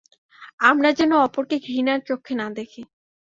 আমরা 0.61 0.89
যেন 0.91 1.11
অপরকে 1.21 1.55
ঘৃণার 1.65 1.99
চক্ষে 2.07 2.33
না 2.35 2.47
দেখি। 2.51 2.81